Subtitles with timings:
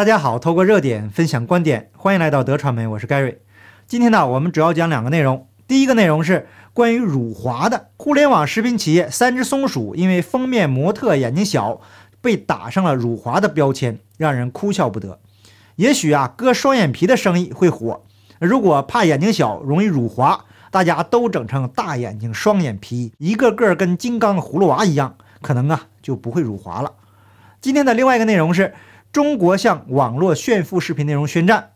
[0.00, 3.42] 大家好，透过热点分享观点，欢迎来到德传媒，我是盖瑞。
[3.86, 5.46] 今天呢，我们主要讲两个内容。
[5.68, 7.88] 第一个内容是关于辱华的。
[7.98, 11.82] 互联网食品企业三只松鼠因为封面模特眼睛小，
[12.22, 15.18] 被打上了辱华的标签，让人哭笑不得。
[15.76, 18.00] 也许啊，割双眼皮的生意会火。
[18.38, 26.92] 如果怕眼睛小容易辱华，大家都整成大眼睛双眼皮，一个个跟金刚葫芦娃一样，可能啊就不会辱华了。
[27.60, 28.72] 今天的另外一个内容是。
[29.12, 31.72] 中国向网络炫富视频内容宣战，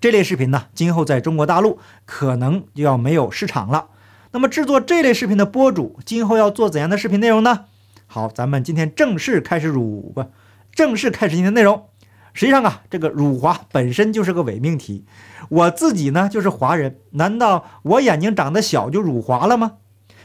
[0.00, 3.88] 这类视频呢，今后在中国大陆可能就要没有市场了。
[4.30, 7.64] 那么，制作这类视频的博主今后要做怎样的视频内容呢？
[8.06, 10.26] 好，咱们今天正式开始辱不，
[10.72, 11.88] 正式开始今天的内容。
[12.32, 15.04] 实际上啊，这个辱华本身就是个伪命题。
[15.48, 19.78] 我自己呢就是华人，难道我眼睛长得小就辱华了吗？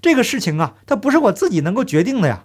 [0.00, 2.44] 这个事情啊，它不是我自己能够决定的呀。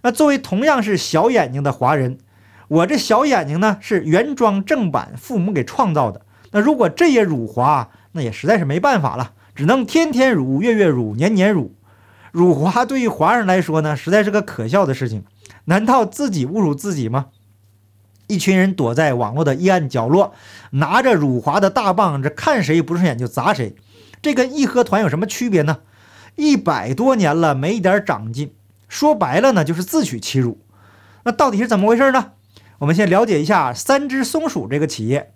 [0.00, 2.18] 那作为同样是小眼睛的华人。
[2.68, 6.22] 我这小眼睛呢是原装正版，父母给创造的。
[6.52, 11.74] 那如果这也辱华，那也实在是没办法了，只能天天辱，月月辱，年年辱。
[12.32, 15.24] 辱华对于华人来说呢，实在是个可笑的事情。
[15.66, 17.26] 难道自己侮辱自己吗？
[18.26, 20.34] 一群人躲在网络的阴暗角落，
[20.70, 23.76] 拿着辱华的大棒，这看谁不顺眼就砸谁。
[24.22, 25.80] 这跟义和团有什么区别呢？
[26.36, 28.54] 一百多年了，没一点长进。
[28.88, 30.58] 说白了呢，就是自取其辱。
[31.24, 32.32] 那到底是怎么回事呢？
[32.84, 35.32] 我们先了解一下三只松鼠这个企业。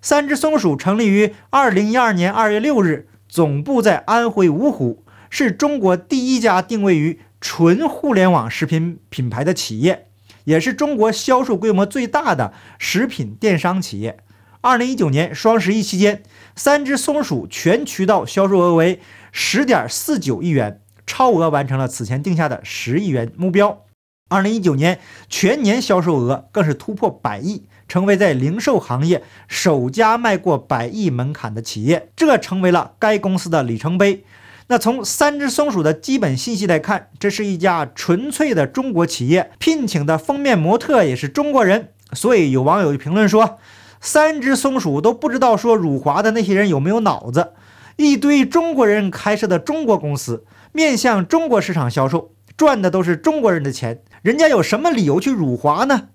[0.00, 10.06] 三只松鼠成立于二零一二年二月六日，总部在安徽芜湖，是中国第一家定位于纯互联网食品品牌的企业，
[10.44, 14.18] 也是中国销售规模最大的食品电商企业。
[14.60, 16.22] 二零一九年双十一期间，
[16.54, 19.00] 三只松鼠全渠道销售额为
[19.32, 23.85] 十点四九亿元，超额完成了此前定下的十亿元目标。
[24.28, 34.24] 二零一九年全年销售额更是突破百亿，成为在零售行业首家迈过百亿门槛的企业，这成为了该公司的里程碑。
[34.66, 41.90] 那从三只松鼠的基本信息来看，这是一家纯粹的中国企业，聘请的封面模特也是中国人。
[42.12, 43.58] 所以有网友评论说
[44.00, 47.52] ：“三只松鼠都不知道说辱华的那些人有没有脑子？
[47.94, 56.08] 一堆中国人开设的中国公司，面向中国市场销售。”赚的都是中国人的钱，人家有什么理由去辱华呢？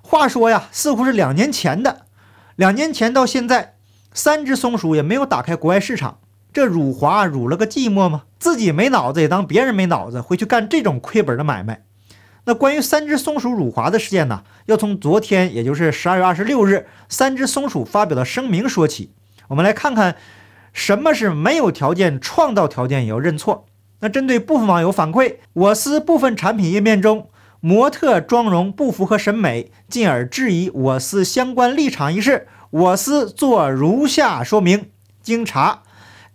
[0.00, 2.02] 话说呀，似乎是两年前的，
[2.54, 3.74] 两年前到现在，
[4.14, 6.20] 三只松鼠也没有打开国外市场，
[6.52, 8.22] 这辱华辱了个寂寞吗？
[8.38, 11.82] 自己没脑子也当别人没脑子，会去干这种亏本的买卖。
[12.44, 19.10] 那关于三只松鼠辱华的事件呢，要从昨天，也就是十二月二十六日，三只松鼠发表的声明说起。
[19.48, 20.14] 我们来看看，
[20.72, 23.66] 什么是没有条件创造条件也要认错。
[23.98, 27.28] 那针对部分网友反馈，我司部分产品页面中
[27.64, 34.86] 模特妆容不符合审美，进而质疑我司相关立场一事，我司做如下说明：
[35.22, 35.84] 经查，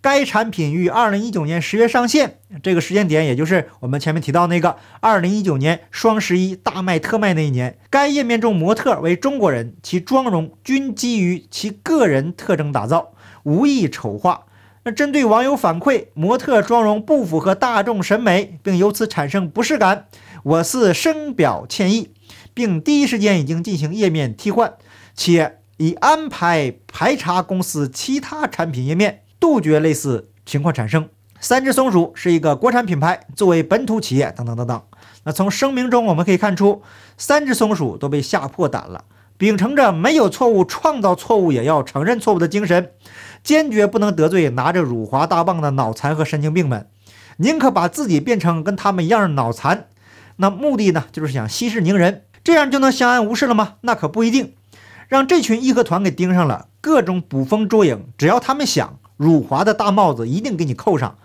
[0.00, 7.76] 该产品于二零一九年十月上线，这个时间点也就是我们前面提到那个二零一九年双十一大卖特卖那一年。
[7.90, 13.12] 该页面中模特为中国人，其妆容均基于其个人特征打造，
[13.42, 14.44] 无意丑化。
[14.94, 20.06] 针对网友反馈模特妆容不符合大众审美，并由此产生不适感，
[20.42, 22.10] 我司深表歉意，
[22.54, 24.74] 并第一时间已经进行页面替换，
[25.14, 31.08] 且已安排排查公司其他产品页面，杜绝类似情况产生。
[31.40, 34.82] 三只松鼠是一个国产品牌，作为本土企业，等等等等。
[35.24, 36.82] 那从声明中我们可以看出，
[37.16, 39.04] 三只松鼠都被吓破胆了。
[39.36, 42.90] 秉承着没有错误，创造错误也要承认错误的精神，
[43.42, 46.88] 坚决不能得罪拿着辱华大棒的脑残和神经病们，
[47.38, 49.86] 宁可把自己变成跟他们一样的脑残。
[50.36, 53.74] 那目的呢，就是想息事宁人，这样就能相安无事了吗？
[53.80, 54.54] 那可不一定。
[55.08, 61.16] 让这群义和团给盯上了，各种捕风捉影，只要他们想，辱华的大帽子一定给你扣上。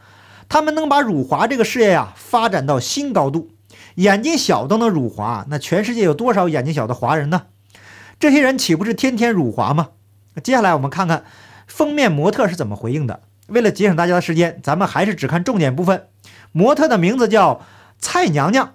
[0.47, 3.49] 他们能把辱华这个事业呀发展到新高度，
[3.95, 7.43] 眼睛小都能辱华，那全世界有多少眼睛小的华人呢？
[8.19, 9.89] 这些人岂不是天天辱华吗？
[10.41, 11.25] 接下来我们看看
[11.67, 13.21] 封面模特是怎么回应的。
[13.47, 16.07] 为了节省大家的时间，咱们还是只看重点部分。
[16.51, 17.61] 模特的名字叫
[17.99, 18.73] 蔡娘娘，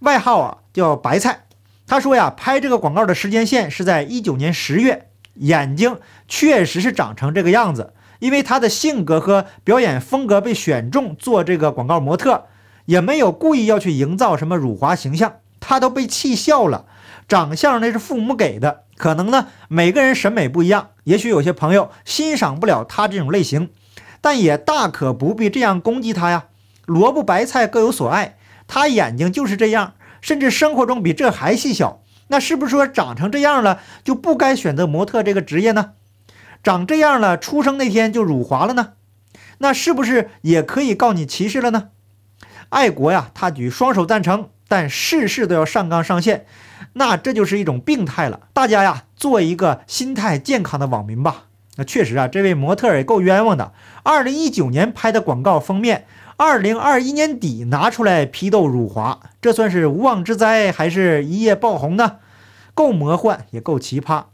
[0.00, 1.44] 外号啊叫白菜。
[1.86, 7.92] 她说呀，拍这个广告的时间线是在一九年十月，眼睛确实是长成这个样子。
[8.20, 12.46] 因为她的性格和表演风格被选中做这个广告模特，
[12.86, 16.86] 也没有故意要去营造什么辱华形象，她都被气笑了。
[17.30, 23.70] 长相那是父母给的，可能呢每个人审美不一样，也许有些朋友欣赏不了他这种类型，
[24.20, 26.46] 但也大可不必这样攻击他呀。
[26.86, 28.36] 萝卜白菜各有所爱，
[28.66, 35.92] 他眼睛就是这样，甚至生活中比这还细小，那是不是说长成这样了就不该选择模特这个职业呢？
[36.64, 38.94] 长这样了，出生那天就辱华了呢？
[39.58, 41.90] 那是不是也可以告你歧视了呢？
[42.70, 46.46] 爱国呀，他举双手赞成，但事事都要上纲上线，
[46.92, 48.42] 那这就是一种病态了。
[48.52, 51.46] 大家呀，做一个心态健康的网民吧。
[51.74, 53.72] 那确实啊，这位模特也够冤枉的。
[54.04, 56.06] 二零一九年拍的广告封面，
[56.36, 62.18] 二零二一年底拿出来批斗辱华，这算是无妄之灾，还是一夜爆红呢？
[62.72, 64.26] 够魔幻，也够奇葩。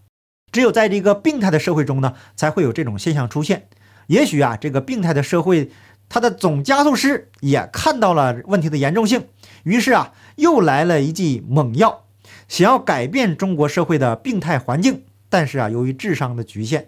[0.53, 3.69] 只有在这个病态的社会中呢，才会有这种现象出现。
[4.09, 5.71] 也许啊，这个病态的社会，
[6.11, 9.27] 它的总加速师也看到了问题的严重性，
[9.65, 12.05] 于是啊，又来了一剂猛药，
[12.49, 15.03] 想要改变中国社会的病态环境。
[15.29, 16.87] 但是啊，由于智商的局限，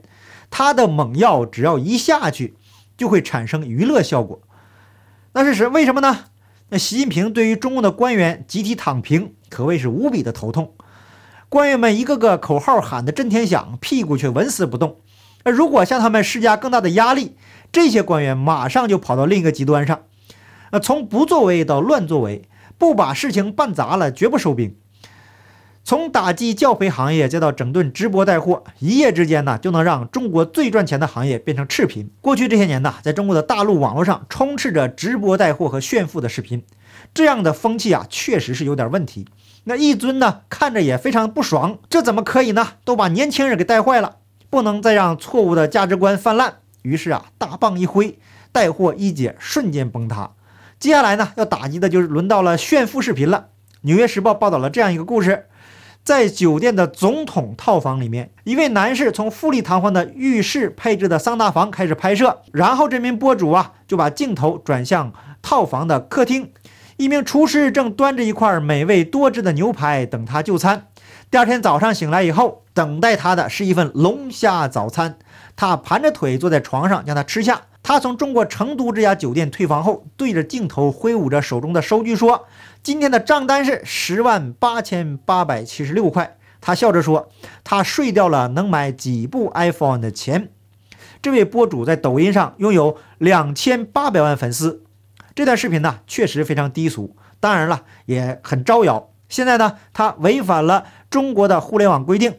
[0.48, 2.54] 他的猛药只要一下去，
[2.96, 4.40] 就会产生娱乐效果。
[5.32, 6.26] 那是什为什么呢？
[6.68, 10.74] 那习近平对于中共的官员集体躺平，可谓是无比的头痛。
[11.48, 14.98] 官员们一个个口号喊得震天响，屁股却纹丝不动。
[15.44, 17.36] 那如果向他们施加更大的压力，
[17.72, 20.02] 这些官员马上就跑到另一个极端上。
[20.70, 22.42] 呃，从不作为到乱作为，
[22.78, 24.74] 不把事情办砸了，绝不收兵。
[25.84, 32.10] 从打击教培行业，再到整顿直播带货，一夜之间呢，就能让中国最赚钱的行业变成赤贫。
[32.20, 36.62] 过去这些年呢，在中国的大陆网络上充斥着直播带货和炫富的视频，
[37.14, 39.26] 这样的风气啊，确实是有点问题。
[39.64, 42.74] 那一尊呢，看着也非常不爽，这怎么可以呢？
[42.84, 44.16] 都把年轻人给带坏了，
[44.50, 46.58] 不能再让错误的价值观泛滥。
[46.82, 48.18] 于是啊，大棒一挥，
[48.52, 50.32] 带货一姐瞬间崩塌。
[50.80, 53.48] 接下来呢，要打击的就是轮到了炫富视频了。
[53.80, 55.46] 纽约时报报道了这样一个故事：
[56.04, 66.52] 在酒店的总统套房里面，一位男士从富丽堂皇的浴室配置的桑拿房开始拍摄，然后这名博主啊，就把镜头转向套房的客厅。
[66.96, 70.86] 一名厨师正端着一块美味多汁的牛排等他就餐。
[71.30, 75.18] 第二天早上醒来以后，等待他的是一份龙虾早餐。
[75.56, 77.62] 他盘着腿坐在床上，将它吃下。
[77.88, 82.44] 他从中国成都这家酒店退房后，对着镜头挥舞着手中的收据说
[82.84, 87.30] ：“今天的账单是十万八千八百七十六块。”他笑着说
[87.64, 90.50] ：“他睡掉了能买几部 iPhone 的钱。”
[91.22, 94.84] 这位博主在抖音上拥有两千八百万粉丝。
[95.34, 99.08] 这段视频呢，确实非常低俗，当然了，也很招摇。
[99.30, 102.34] 现在呢，他违反了中国的互联网规定，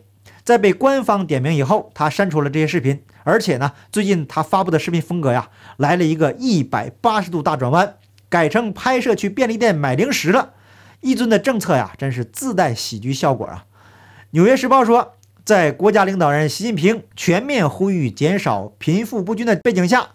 [0.50, 3.04] 在被官方点名以后，他删除了这些视频。
[3.24, 7.98] 而且呢，最近他发布的视频风格呀，来了一个一百八十度大转弯，
[8.30, 10.54] 改成拍摄去便利店买零食了。
[11.02, 13.66] 一尊的政策呀，真是自带喜剧效果啊！
[14.32, 15.14] 纽约时报说，
[15.46, 20.08] 在国家领导人习近平全面呼吁减少贫富不均的背景下。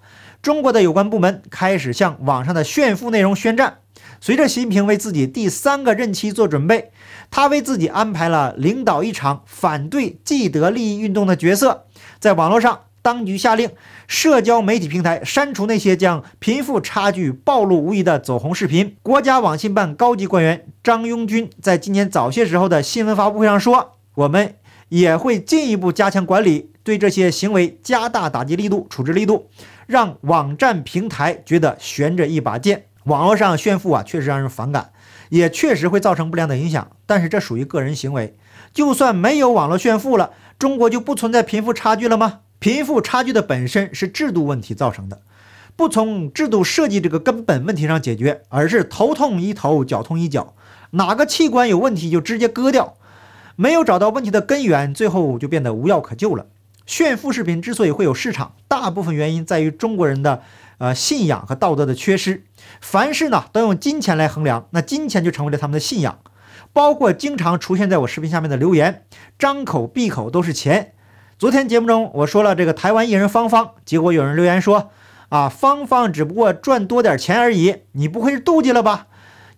[0.42, 3.78] 中国的有关部门开始向网上的炫富内容宣战。
[4.24, 6.92] 随着习近平为自己第三个任期做准备，
[7.30, 11.84] 他为自己安排了领导一场反对既得利益运动的角色。
[12.20, 13.68] 在网络上，当局下令
[14.06, 18.96] 社交媒体平台删除那些将贫富差距暴露无遗的走红视频。
[19.02, 24.54] 国家网信办高级官员张拥军在今年早些时候的新闻发布会上说：“我们
[24.88, 29.50] 也会进一步加强管理，对这些行为加大打击力度、处置力度。”
[29.86, 32.86] 让网站平台觉得悬着一把剑。
[33.04, 34.90] 网络上炫富啊，确实让人反感，
[35.28, 36.88] 也确实会造成不良的影响。
[37.06, 38.36] 但是这属于个人行为，
[38.72, 42.40] 就算没有网络炫富了，中国就不存在贫富差距了吗？
[42.58, 45.20] 贫富差距的本身是制度问题造成的，
[45.76, 50.54] 不从制度设计这个根本问题上解决，而是头痛医头，脚痛医脚，
[50.92, 52.94] 哪个器官有问题就直接割掉，
[53.56, 56.46] 没有找到问题的根源，最后就变得无药可救了。
[56.86, 60.42] 炫富视频之所以会有市场，大部分原因在于中国人的
[60.78, 62.44] 呃信仰和道德的缺失。
[62.80, 66.18] 凡事呢都用金钱来衡量，那金钱就成为了他们的信仰。
[66.72, 69.04] 包括经常出现在我视频下面的留言，
[69.38, 70.92] 张口闭口都是钱。
[71.38, 74.90] 昨天节目中我说了这个台湾艺人芳芳，结果有人留言说
[75.28, 79.06] 啊，芳芳只不过赚多点钱而已，你不会是妒忌了吧？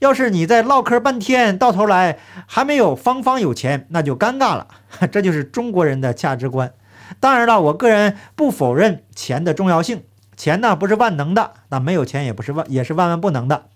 [0.00, 4.68] 要是你在唠嗑半天，到头来还没有芳芳有钱，那就尴尬了。
[5.10, 6.74] 这就是中国人的价值观。
[7.18, 10.02] 当然了，我个人不否认钱的重要性。
[10.36, 13.68] 钱呢不是万能的，那没有钱也不是万也是万万不能的。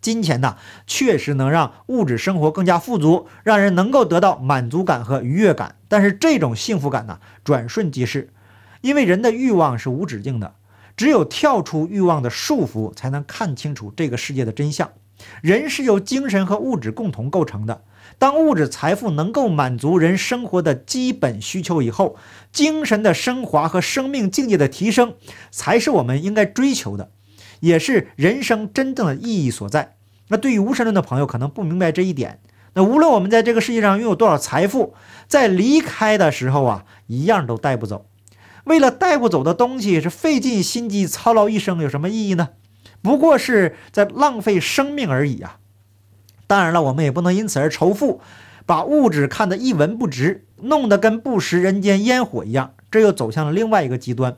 [0.00, 5.74] 金钱呢确实能让物质生活更加富足，让人能够得到满足感和愉悦感。
[5.88, 8.32] 但是这种幸福感呢转瞬即逝，
[8.80, 10.54] 因为人的欲望是无止境的。
[10.96, 14.90] 只有跳出欲望的束缚，才能看清楚这个世界的真相。
[15.40, 17.82] 人是由精神和物质共同构成的。
[18.18, 22.16] 当物质财富能够满足人生活的基本需求以后，
[22.52, 25.14] 精神的升华和生命境界的提升，
[25.52, 27.10] 才是我们应该追求的，
[27.60, 29.94] 也是人生真正的意义所在。
[30.28, 32.40] 那对于无神论的朋友可能不明白这一点，
[32.74, 34.94] 那无论我们在这个世界上拥有多少财富，
[35.28, 38.06] 在离开的时候啊，一样都带不走。
[38.64, 42.50] 为了带不走的东西，是费尽心机操劳一生，有什么意义呢？
[43.00, 45.58] 不过是在浪费生命而已啊！
[46.48, 48.20] 当然了，我们也不能因此而仇富，
[48.66, 54.36] 把物质看得一文不值，弄得跟不食人间烟火一样，这又走向了另外一个极端。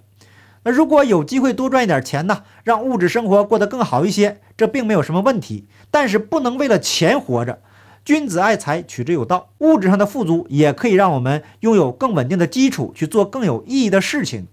[0.65, 5.67] 那如果有机会多赚一点钱呢，让物质生活过得更好一些，这并没有什么问题。
[5.91, 7.61] 但是不能为了钱活着。
[8.05, 9.51] 君子爱财，取之有道。
[9.59, 14.49] 物质上的富足也可以让我们拥有更稳定的基础，去做更有意义的事情。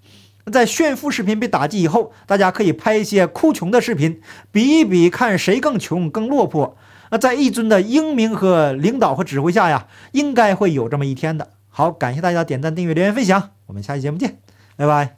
[0.51, 4.21] 在炫富视频被打击以后，大家可以拍一些哭穷的视频，
[4.51, 6.77] 比一比看谁更穷、更落魄。
[7.11, 11.49] 那在一尊的英明和领导和指挥下呀，应该会有这么一天的。
[11.69, 14.37] 好，感谢大家点赞、订阅、留言、分享，我们下期节目见，
[14.75, 15.05] 拜拜。